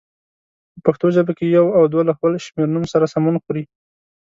[0.73, 3.63] په پښتو ژبه کې یو او دوه له خپل شمېرنوم سره سمون خوري.